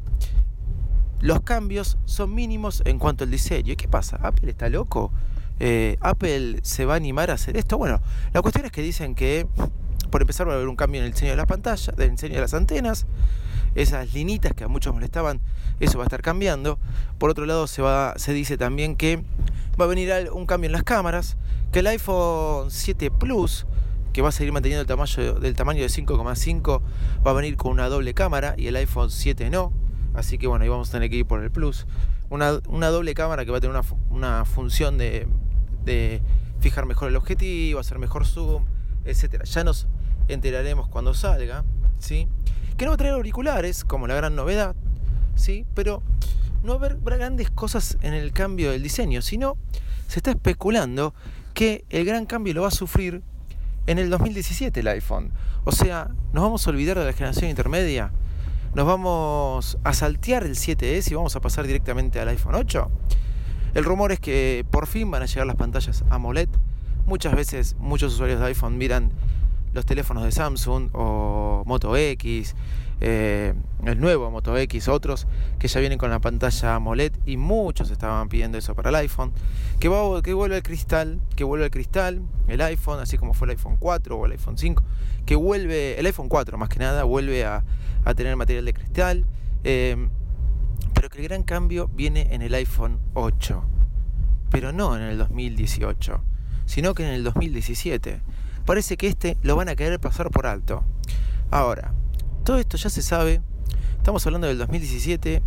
los 1.21 1.41
cambios 1.41 1.97
son 2.05 2.35
mínimos 2.35 2.83
en 2.85 2.99
cuanto 2.99 3.25
al 3.25 3.31
diseño. 3.31 3.73
¿Y 3.73 3.77
qué 3.77 3.89
pasa? 3.89 4.19
¿Apple 4.23 4.51
está 4.51 4.69
loco? 4.69 5.11
Eh, 5.59 5.97
¿Apple 6.03 6.61
se 6.63 6.85
va 6.85 6.93
a 6.93 6.97
animar 6.97 7.31
a 7.31 7.35
hacer 7.35 7.57
esto? 7.57 7.79
Bueno, 7.79 8.03
la 8.35 8.43
cuestión 8.43 8.67
es 8.67 8.73
que 8.73 8.83
dicen 8.83 9.15
que, 9.15 9.47
por 10.11 10.21
empezar, 10.21 10.47
va 10.47 10.53
a 10.53 10.57
haber 10.57 10.69
un 10.69 10.77
cambio 10.77 11.01
en 11.01 11.07
el 11.07 11.13
diseño 11.13 11.31
de 11.31 11.37
las 11.39 11.47
pantallas, 11.47 11.97
del 11.97 12.11
diseño 12.11 12.35
de 12.35 12.43
las 12.43 12.53
antenas, 12.53 13.07
esas 13.75 14.13
linitas 14.13 14.53
que 14.53 14.65
a 14.65 14.69
muchos 14.69 14.93
molestaban, 14.93 15.41
eso 15.81 15.97
va 15.97 16.05
a 16.05 16.09
estar 16.09 16.21
cambiando. 16.21 16.79
Por 17.17 17.31
otro 17.31 17.47
lado, 17.47 17.67
se, 17.67 17.81
va, 17.81 18.13
se 18.19 18.35
dice 18.35 18.59
también 18.59 18.97
que 18.97 19.25
va 19.81 19.87
a 19.87 19.89
venir 19.89 20.13
un 20.31 20.45
cambio 20.45 20.67
en 20.67 20.73
las 20.73 20.83
cámaras, 20.83 21.39
que 21.73 21.81
el 21.81 21.87
iPhone 21.87 22.71
7 22.71 23.11
Plus, 23.11 23.67
que 24.13 24.23
va 24.23 24.31
a 24.31 24.33
seguir 24.33 24.53
manteniendo 24.53 24.81
el 24.81 24.87
tamaño, 24.87 25.35
del 25.35 25.55
tamaño 25.55 25.83
de 25.83 25.89
5,5, 25.89 26.83
va 27.25 27.31
a 27.31 27.35
venir 27.35 27.57
con 27.57 27.73
una 27.73 27.89
doble 27.89 28.13
cámara 28.15 28.55
y 28.57 28.67
el 28.67 28.77
iPhone 28.77 29.11
7 29.11 29.51
no. 29.51 29.73
Así 30.15 30.39
que 30.39 30.47
bueno, 30.47 30.65
ahí 30.65 30.69
vamos 30.69 30.89
a 30.89 30.93
tener 30.93 31.11
que 31.11 31.17
ir 31.17 31.27
por 31.27 31.43
el 31.43 31.51
Plus. 31.51 31.87
Una, 32.29 32.51
doble 32.51 33.15
cámara 33.15 33.45
que 33.45 33.51
va 33.51 33.59
a 33.59 33.61
tener 33.61 33.81
una, 34.11 34.45
función 34.45 34.99
de, 34.99 35.27
fijar 36.61 36.87
mejor 36.87 37.09
el 37.09 37.17
objetivo, 37.17 37.81
hacer 37.81 37.99
mejor 37.99 38.27
zoom, 38.27 38.67
etc. 39.05 39.45
Ya 39.45 39.65
nos 39.65 39.87
enteraremos 40.29 40.89
cuando 40.89 41.15
salga, 41.15 41.65
¿sí? 41.99 42.29
Que 42.77 42.85
no 42.85 42.91
va 42.91 42.95
a 42.95 42.99
traer 42.99 43.15
auriculares, 43.15 43.85
como 43.85 44.07
la 44.07 44.15
gran 44.15 44.35
novedad, 44.35 44.75
¿sí? 45.35 45.67
Pero 45.75 46.03
no 46.63 46.75
haber 46.75 46.99
grandes 46.99 47.51
cosas 47.51 47.97
en 48.03 48.15
el 48.15 48.33
cambio 48.33 48.71
del 48.73 48.83
diseño, 48.83 49.23
sino 49.23 49.57
se 50.07 50.19
está 50.19 50.31
especulando 50.31 51.15
que 51.51 51.85
el 51.91 52.05
gran 52.05 52.27
cambio 52.27 52.55
lo 52.55 52.63
va 52.63 52.69
a 52.69 52.73
sufrir 52.73 53.23
en 53.87 53.99
el 53.99 54.11
2017 54.11 54.81
el 54.81 54.89
iPhone. 54.89 55.33
O 55.65 55.73
sea, 55.73 56.11
nos 56.33 56.43
vamos 56.43 56.67
a 56.67 56.71
olvidar 56.71 56.99
de 56.99 57.05
la 57.05 57.13
generación 57.13 57.51
intermedia. 57.51 58.13
Nos 58.75 58.87
vamos 58.87 59.79
a 59.83 59.93
saltear 59.93 60.45
el 60.45 60.53
7S 60.53 61.11
y 61.11 61.15
vamos 61.15 61.35
a 61.37 61.41
pasar 61.41 61.67
directamente 61.67 62.21
al 62.21 62.29
iPhone 62.29 62.55
8. 62.55 62.91
El 63.75 63.85
rumor 63.85 64.13
es 64.13 64.21
que 64.21 64.65
por 64.71 64.87
fin 64.87 65.11
van 65.11 65.23
a 65.23 65.27
llegar 65.27 65.47
las 65.47 65.57
pantallas 65.57 66.05
AMOLED. 66.11 66.49
Muchas 67.07 67.35
veces 67.35 67.77
muchos 67.79 68.15
usuarios 68.15 68.41
de 68.41 68.47
iPhone 68.47 68.79
miran 68.79 69.11
los 69.73 69.87
teléfonos 69.87 70.25
de 70.25 70.33
Samsung 70.33 70.91
o 70.93 71.63
Moto 71.67 71.97
X 71.97 72.55
eh, 73.01 73.55
el 73.85 73.99
nuevo 73.99 74.31
Moto 74.31 74.57
X, 74.57 74.89
otros 74.89 75.27
que 75.59 75.69
ya 75.69 75.81
vienen 75.81 75.99
con 75.99 76.11
la 76.11 76.19
pantalla 76.19 76.75
AMOLED 76.75 77.13
y 77.25 77.39
muchos 77.39 77.91
estaban 77.91 78.29
pidiendo 78.29 78.59
eso 78.59 78.75
para 78.75 78.91
el 78.91 78.97
iPhone. 78.97 79.33
Que, 79.79 79.89
vuelva 79.89 80.57
el 80.57 80.63
cristal, 80.63 81.21
que 81.35 81.45
vuelva 81.45 81.65
el 81.65 81.71
cristal, 81.71 82.23
el 82.49 82.61
iPhone, 82.61 83.01
así 83.01 83.17
como 83.17 83.33
fue 83.33 83.47
el 83.47 83.53
iPhone 83.53 83.77
4 83.79 84.17
o 84.17 84.27
el 84.27 84.33
iPhone 84.33 84.59
5, 84.59 84.83
que 85.25 85.35
vuelve, 85.35 85.99
el 85.99 86.07
iPhone 86.07 86.29
4 86.29 86.59
más 86.59 86.69
que 86.69 86.79
nada, 86.79 87.05
vuelve 87.05 87.45
a, 87.45 87.65
tener 88.15 88.37
material 88.37 88.65
de 88.65 88.75
cristal. 88.75 89.25
Eh, 89.65 90.09
pero 90.95 91.09
que 91.09 91.19
el 91.19 91.29
gran 91.29 91.43
cambio 91.43 91.89
viene 91.95 92.35
en 92.35 92.43
el 92.43 92.53
iPhone 92.55 93.01
8, 93.15 93.63
pero 94.51 94.73
no 94.73 94.97
en 94.97 95.03
el 95.03 95.17
2018, 95.17 96.23
sino 96.67 96.93
que 96.95 97.07
en 97.07 97.15
el 97.15 97.25
2017. 97.25 98.21
Parece 98.67 98.97
que 98.99 99.07
este 99.07 99.39
lo 99.43 99.57
van 99.57 99.71
a 99.71 99.77
querer 99.77 99.99
pasar 99.99 100.31
por 100.31 100.47
alto. 100.47 100.85
Ahora, 101.51 101.95
todo 102.45 102.59
esto 102.59 102.77
ya 102.77 102.91
se 102.91 103.03
sabe. 103.03 103.41
Estamos 103.97 104.25
hablando 104.27 104.47
del 104.47 104.59
2017. 104.59 105.43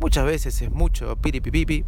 Muchas 0.00 0.24
veces 0.24 0.60
es 0.60 0.70
mucho 0.70 1.16
piripipipi 1.16 1.84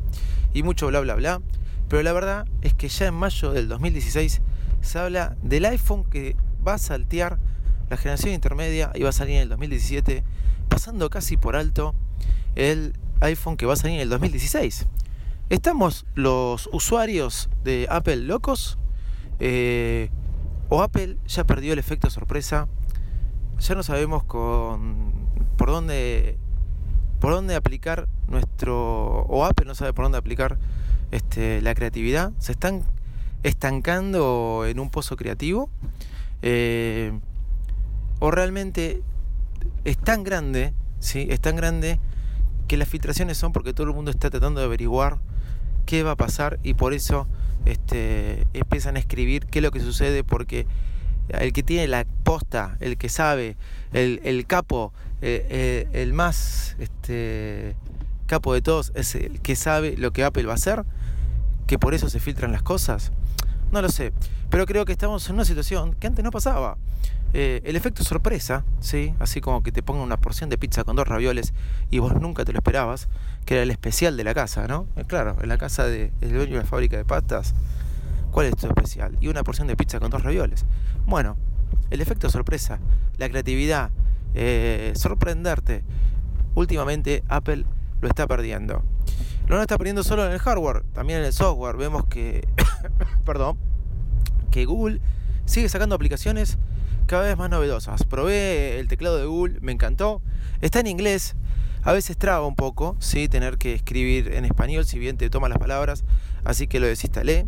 y 0.55 0.63
mucho 0.63 0.87
bla 0.89 1.01
bla 1.01 1.15
bla. 1.15 1.41
Pero 1.89 2.03
la 2.03 2.13
verdad 2.13 2.47
es 2.63 2.75
que 2.75 2.89
ya 2.89 3.07
en 3.07 3.15
mayo 3.15 3.53
del 3.53 3.69
2016 3.69 4.41
se 4.81 4.99
habla 4.99 5.37
del 5.43 5.65
iPhone 5.67 6.05
que 6.05 6.37
va 6.67 6.75
a 6.75 6.79
saltear 6.79 7.39
la 7.91 7.97
generación 7.97 8.35
intermedia 8.35 8.91
y 8.95 9.03
va 9.03 9.11
a 9.11 9.13
salir 9.13 9.37
en 9.37 9.43
el 9.43 9.49
2017, 9.51 10.25
pasando 10.69 11.09
casi 11.11 11.37
por 11.37 11.55
alto 11.55 11.95
el 12.57 12.95
iPhone 13.21 13.57
que 13.57 13.67
va 13.67 13.75
a 13.75 13.77
salir 13.77 13.97
en 13.97 14.03
el 14.03 14.09
2016. 14.09 14.87
¿Estamos 15.49 16.07
los 16.15 16.69
usuarios 16.73 17.49
de 17.63 17.87
Apple 17.89 18.17
locos? 18.17 18.79
Eh, 19.39 20.11
¿O 20.69 20.83
Apple 20.83 21.19
ya 21.29 21.45
perdió 21.45 21.73
el 21.73 21.79
efecto 21.79 22.11
sorpresa 22.11 22.67
ya 23.59 23.75
no 23.75 23.83
sabemos 23.83 24.25
con 24.25 25.13
por 25.57 25.71
dónde 25.71 26.37
por 27.21 27.33
dónde 27.33 27.55
aplicar 27.55 28.09
nuestro 28.29 29.23
o 29.23 29.45
Apple 29.45 29.67
no 29.67 29.75
sabe 29.75 29.93
por 29.93 30.05
dónde 30.05 30.19
aplicar 30.19 30.59
este, 31.11 31.63
la 31.63 31.75
creatividad 31.75 32.33
se 32.39 32.53
están 32.53 32.83
estancando 33.43 34.65
en 34.67 34.81
un 34.81 34.91
pozo 34.91 35.17
creativo 35.17 35.71
eh, 36.43 37.19
o 38.19 38.31
realmente 38.31 39.03
es 39.85 39.97
tan 39.99 40.25
grande 40.25 40.75
¿sí? 40.99 41.27
es 41.31 41.41
tan 41.41 41.57
grande 41.57 42.01
que 42.69 42.77
las 42.77 42.89
filtraciones 42.89 43.39
son 43.39 43.53
porque 43.53 43.73
todo 43.73 43.87
el 43.87 43.95
mundo 43.95 44.11
está 44.11 44.31
tratando 44.31 44.61
de 44.61 44.67
averiguar 44.67 45.19
qué 45.87 46.03
va 46.03 46.13
a 46.13 46.17
pasar 46.17 46.59
y 46.63 46.75
por 46.75 46.93
eso 46.93 47.27
este, 47.65 48.47
empiezan 48.53 48.97
a 48.97 48.99
escribir 48.99 49.47
qué 49.47 49.61
es 49.61 49.63
lo 49.63 49.71
que 49.71 49.81
sucede 49.81 50.25
porque 50.25 50.67
el 51.29 51.53
que 51.53 51.63
tiene 51.63 51.89
la 51.89 52.05
posta, 52.25 52.77
el 52.81 52.97
que 52.97 53.09
sabe, 53.09 53.57
el, 53.93 54.47
capo, 54.47 54.93
eh, 55.23 55.47
eh, 55.49 55.89
el 55.93 56.13
más 56.13 56.77
este, 56.79 57.77
capo 58.27 58.55
de 58.55 58.63
todos, 58.63 58.93
es 58.95 59.15
el 59.15 59.41
que 59.41 59.57
sabe 59.57 59.97
lo 59.97 60.13
que 60.13 60.25
Apple 60.25 60.45
va 60.45 60.53
a 60.53 60.57
hacer, 60.57 60.85
que 61.67 61.79
por 61.79 61.95
eso 61.95 62.09
se 62.09 62.21
filtran 62.21 62.53
las 62.53 62.63
cosas. 62.63 63.13
No 63.73 63.83
lo 63.83 63.89
sé, 63.89 64.13
pero 64.51 64.67
creo 64.67 64.85
que 64.85 64.93
estamos 64.93 65.29
en 65.29 65.35
una 65.35 65.45
situación 65.45 65.95
que 65.95 66.07
antes 66.07 66.25
no 66.25 66.31
pasaba. 66.31 66.77
Eh, 67.33 67.61
el 67.65 67.77
efecto 67.77 68.05
sorpresa, 68.05 68.65
¿sí? 68.81 69.13
así 69.19 69.41
como 69.41 69.63
que 69.63 69.73
te 69.73 69.83
pongan 69.83 70.05
una 70.05 70.17
porción 70.17 70.49
de 70.49 70.57
pizza 70.57 70.85
con 70.85 70.97
dos 70.97 71.07
ravioles 71.07 71.53
y 71.91 71.99
vos 71.99 72.15
nunca 72.15 72.45
te 72.45 72.53
lo 72.53 72.59
esperabas, 72.59 73.09
que 73.45 73.55
era 73.55 73.63
el 73.65 73.71
especial 73.71 74.17
de 74.17 74.25
la 74.25 74.33
casa, 74.33 74.67
¿no? 74.69 74.87
claro, 75.07 75.37
en 75.43 75.49
la 75.49 75.59
casa 75.59 75.85
del 75.85 76.13
dueño 76.21 76.53
de 76.53 76.61
la 76.61 76.65
fábrica 76.65 76.97
de 76.97 77.05
pastas 77.05 77.55
¿Cuál 78.37 78.49
es 78.49 78.57
tu 78.57 78.67
especial? 78.67 79.17
Y 79.23 79.29
una 79.29 79.43
porción 79.43 79.67
de 79.67 79.77
pizza 79.77 79.99
con 79.99 80.11
dos 80.11 80.23
ravioles. 80.23 80.67
Bueno, 81.07 81.39
el 81.89 82.03
efecto 82.03 82.29
sorpresa, 82.29 82.81
la 83.17 83.31
creatividad, 83.31 83.91
eh, 84.35 84.93
sorprenderte. 84.95 85.83
Últimamente 86.55 87.25
Apple 87.29 87.65
lo 88.03 88.09
está 88.09 88.27
perdiendo. 88.27 88.83
No 89.49 89.57
lo 89.57 89.63
está 89.63 89.79
perdiendo 89.79 90.05
solo 90.05 90.27
en 90.27 90.33
el 90.33 90.39
hardware, 90.39 90.83
también 90.93 91.21
en 91.21 91.25
el 91.25 91.33
software. 91.33 91.77
Vemos 91.79 92.05
que, 92.05 92.47
perdón, 93.25 93.57
que 94.51 94.67
Google 94.67 95.01
sigue 95.47 95.71
sacando 95.71 95.95
aplicaciones 95.95 96.59
cada 97.07 97.23
vez 97.23 97.39
más 97.39 97.49
novedosas. 97.49 98.05
Probé 98.05 98.79
el 98.79 98.87
teclado 98.87 99.17
de 99.17 99.25
Google, 99.25 99.61
me 99.63 99.73
encantó. 99.73 100.21
Está 100.61 100.81
en 100.81 100.89
inglés, 100.89 101.37
a 101.85 101.93
veces 101.95 102.19
traba 102.19 102.47
un 102.47 102.55
poco, 102.55 102.97
sí, 102.99 103.31
tener 103.31 103.57
que 103.57 103.73
escribir 103.73 104.35
en 104.35 104.45
español, 104.45 104.85
si 104.85 104.99
bien 104.99 105.17
te 105.17 105.31
toma 105.31 105.49
las 105.49 105.57
palabras, 105.57 106.05
así 106.45 106.67
que 106.67 106.81
lo 106.81 106.87
desinstalé. 106.87 107.47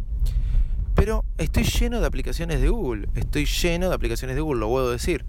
Pero 0.99 1.25
estoy 1.39 1.63
lleno 1.63 2.01
de 2.01 2.07
aplicaciones 2.09 2.61
de 2.61 2.71
Google. 2.71 3.09
Estoy 3.15 3.45
lleno 3.45 3.89
de 3.89 3.95
aplicaciones 3.95 4.35
de 4.35 4.43
Google, 4.43 4.59
lo 4.59 4.69
puedo 4.69 4.91
decir. 4.91 5.25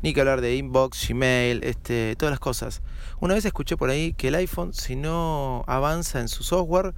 Ni 0.00 0.14
que 0.14 0.20
hablar 0.20 0.40
de 0.40 0.54
Inbox, 0.54 1.08
Gmail, 1.08 1.64
este, 1.64 2.14
todas 2.14 2.30
las 2.30 2.38
cosas. 2.38 2.82
Una 3.18 3.34
vez 3.34 3.44
escuché 3.44 3.76
por 3.76 3.90
ahí 3.90 4.12
que 4.12 4.28
el 4.28 4.36
iPhone, 4.36 4.72
si 4.72 4.94
no 4.94 5.64
avanza 5.66 6.20
en 6.20 6.28
su 6.28 6.44
software 6.44 6.94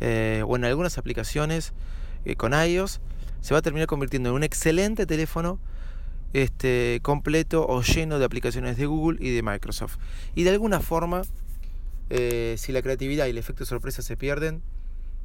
eh, 0.00 0.44
o 0.46 0.54
en 0.56 0.66
algunas 0.66 0.98
aplicaciones 0.98 1.72
eh, 2.26 2.36
con 2.36 2.52
iOS, 2.52 3.00
se 3.40 3.54
va 3.54 3.60
a 3.60 3.62
terminar 3.62 3.86
convirtiendo 3.86 4.28
en 4.28 4.34
un 4.34 4.42
excelente 4.42 5.06
teléfono 5.06 5.58
este, 6.34 7.00
completo 7.02 7.66
o 7.66 7.80
lleno 7.80 8.18
de 8.18 8.26
aplicaciones 8.26 8.76
de 8.76 8.84
Google 8.84 9.16
y 9.26 9.34
de 9.34 9.42
Microsoft. 9.42 9.96
Y 10.34 10.42
de 10.42 10.50
alguna 10.50 10.80
forma, 10.80 11.22
eh, 12.10 12.56
si 12.58 12.72
la 12.72 12.82
creatividad 12.82 13.24
y 13.28 13.30
el 13.30 13.38
efecto 13.38 13.64
sorpresa 13.64 14.02
se 14.02 14.18
pierden, 14.18 14.60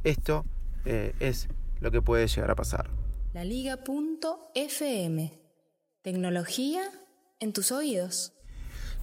esto 0.05 0.45
es 0.85 1.47
lo 1.81 1.91
que 1.91 2.01
puede 2.01 2.27
llegar 2.27 2.51
a 2.51 2.55
pasar. 2.55 2.89
La 3.33 3.43
Liga.fm. 3.43 5.33
Tecnología 6.01 6.83
en 7.39 7.53
tus 7.53 7.71
oídos. 7.71 8.33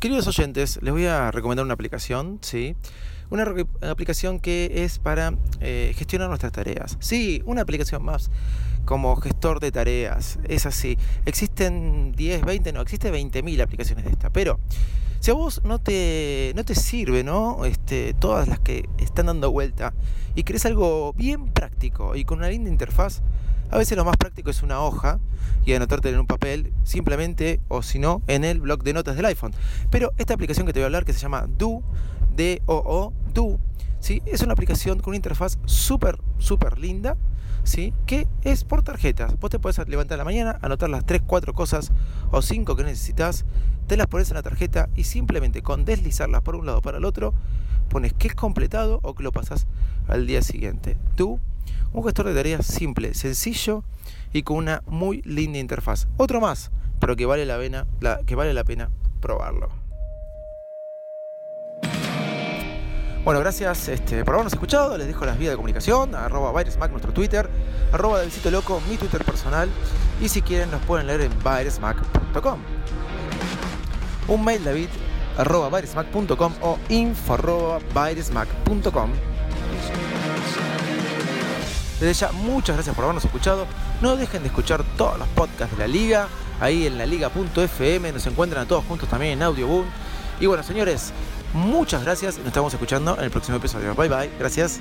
Queridos 0.01 0.27
oyentes, 0.29 0.81
les 0.81 0.93
voy 0.93 1.07
a 1.07 1.31
recomendar 1.31 1.65
una 1.65 1.75
aplicación, 1.75 2.39
¿sí? 2.41 2.77
Una 3.31 3.45
aplicación 3.83 4.41
que 4.41 4.85
es 4.85 4.99
para 4.99 5.35
eh, 5.61 5.93
gestionar 5.97 6.29
nuestras 6.29 6.53
tareas. 6.53 6.97
Sí, 7.01 7.43
una 7.45 7.63
aplicación 7.63 8.03
más 8.03 8.31
como 8.89 9.17
gestor 9.17 9.61
de 9.61 9.71
tareas. 9.71 10.39
Es 10.45 10.65
así. 10.65 10.97
Existen 11.27 12.13
10, 12.13 12.41
20, 12.41 12.73
no, 12.73 12.81
existe 12.81 13.13
20.000 13.13 13.61
aplicaciones 13.61 14.07
de 14.07 14.13
esta. 14.13 14.31
Pero 14.31 14.59
si 15.21 15.31
a 15.31 15.35
vos 15.35 15.61
no 15.63 15.79
te, 15.79 16.55
no 16.57 16.65
te 16.65 16.75
sirve, 16.75 17.23
¿no? 17.23 17.67
Este, 17.67 18.15
todas 18.15 18.49
las 18.49 18.61
que 18.61 18.89
están 18.97 19.27
dando 19.27 19.51
vuelta 19.51 19.93
y 20.35 20.43
querés 20.45 20.65
algo 20.65 21.13
bien 21.13 21.49
práctico 21.49 22.17
y 22.17 22.25
con 22.25 22.39
una 22.39 22.49
linda 22.49 22.71
interfaz, 22.71 23.21
a 23.71 23.77
veces 23.77 23.99
lo 23.99 24.07
más 24.07 24.17
práctico 24.17 24.49
es 24.49 24.63
una 24.63 24.81
hoja 24.81 25.21
y 25.67 25.75
anotarte 25.75 26.09
en 26.09 26.21
un 26.21 26.27
papel, 26.27 26.73
simplemente 26.85 27.61
o 27.69 27.83
si 27.83 27.99
no, 27.99 28.23
en 28.27 28.43
el 28.43 28.59
blog 28.59 28.85
de 28.85 28.95
notas 28.95 29.17
del 29.17 29.27
iPhone. 29.27 29.53
Pero 29.91 30.15
esta 30.17 30.33
aplicación 30.33 30.67
que 30.67 30.73
te 30.73 30.79
voy 30.79 30.85
a 30.85 30.87
hablar, 30.87 31.05
que 31.05 31.13
se 31.13 31.19
llama 31.19 31.47
Do, 31.47 31.83
D-O-O, 32.35 33.13
Do, 33.35 33.59
¿sí? 34.01 34.23
es 34.25 34.41
una 34.41 34.55
aplicación 34.55 35.01
con 35.01 35.11
una 35.11 35.17
interfaz 35.17 35.59
súper, 35.67 36.19
súper 36.39 36.79
linda. 36.79 37.19
¿Sí? 37.65 37.93
que 38.07 38.27
es 38.43 38.65
por 38.65 38.83
tarjetas. 38.83 39.39
Vos 39.39 39.51
te 39.51 39.59
puedes 39.59 39.87
levantar 39.89 40.19
la 40.19 40.25
mañana, 40.25 40.59
anotar 40.63 40.89
las 40.89 41.05
3, 41.05 41.23
4 41.27 41.53
cosas 41.53 41.93
o 42.31 42.43
5 42.43 42.77
que 42.77 42.85
necesitas, 42.85 43.45
te 43.87 43.97
las 43.97 44.07
pones 44.07 44.31
en 44.31 44.37
la 44.37 44.43
tarjeta 44.43 44.89
y 44.97 45.05
simplemente 45.05 45.63
con 45.63 45.85
deslizarlas 45.85 46.43
por 46.43 46.57
un 46.57 46.67
lado 46.67 46.81
para 46.83 46.99
el 46.99 47.05
otro, 47.05 47.35
pones 47.89 48.13
que 48.13 48.29
es 48.29 48.35
completado 48.35 49.01
o 49.03 49.15
que 49.15 49.23
lo 49.23 49.33
pasas 49.33 49.67
al 50.09 50.27
día 50.27 50.43
siguiente. 50.43 50.97
Tú 51.15 51.41
un 51.93 52.05
gestor 52.05 52.27
de 52.27 52.35
tareas 52.35 52.67
simple, 52.67 53.15
sencillo 53.15 53.85
y 54.33 54.43
con 54.43 54.59
una 54.59 54.83
muy 54.87 55.23
linda 55.23 55.59
interfaz. 55.59 56.07
Otro 56.17 56.41
más, 56.41 56.71
pero 56.99 57.17
que 57.17 57.27
vale 57.27 57.47
la 57.47 57.59
pena, 57.59 57.87
que 58.27 58.35
vale 58.35 58.55
la 58.55 58.65
pena 58.65 58.91
probarlo. 59.21 59.71
Bueno, 63.25 63.41
gracias 63.41 63.89
este, 63.89 64.25
por 64.25 64.35
habernos 64.35 64.53
escuchado. 64.53 64.97
Les 64.97 65.07
dejo 65.07 65.27
las 65.27 65.39
vías 65.39 65.51
de 65.51 65.57
comunicación, 65.57 66.15
arroba 66.15 66.53
nuestro 66.63 67.13
Twitter, 67.13 67.49
arroba 67.93 68.19
Davidcito 68.19 68.51
Loco, 68.51 68.81
mi 68.89 68.97
Twitter 68.97 69.25
personal. 69.25 69.69
Y 70.21 70.29
si 70.29 70.41
quieren, 70.41 70.71
nos 70.71 70.81
pueden 70.83 71.07
leer 71.07 71.23
en 71.23 71.33
virusmac.com. 71.39 72.61
Un 74.29 74.45
mail, 74.45 74.65
David, 74.65 74.89
arroba 75.37 75.69
virusmac.com 75.69 76.53
o 76.63 76.79
info 76.89 77.35
arroba 77.35 77.81
virusmac.com. 77.95 79.11
Desde 82.01 82.15
ya, 82.15 82.33
muchas 82.33 82.77
gracias 82.77 82.95
por 82.95 83.05
habernos 83.05 83.25
escuchado. 83.25 83.67
No 84.01 84.17
dejen 84.17 84.43
de 84.43 84.49
escuchar 84.49 84.85
todos 84.97 85.19
los 85.19 85.27
podcasts 85.29 85.77
de 85.77 85.87
la 85.87 85.89
liga. 85.89 86.29
Ahí 86.61 86.87
en 86.87 86.97
la 86.97 87.07
liga.fm 87.07 88.13
nos 88.13 88.27
encuentran 88.27 88.63
a 88.65 88.69
todos 88.69 88.85
juntos 88.85 89.09
también 89.09 89.33
en 89.33 89.43
Audioboom. 89.43 89.85
Y 90.41 90.47
bueno, 90.47 90.63
señores, 90.63 91.13
muchas 91.53 92.05
gracias 92.05 92.37
y 92.37 92.39
nos 92.39 92.49
estamos 92.49 92.73
escuchando 92.73 93.17
en 93.17 93.25
el 93.25 93.31
próximo 93.31 93.57
episodio. 93.57 93.95
Bye 93.95 94.09
bye, 94.09 94.31
gracias. 94.39 94.81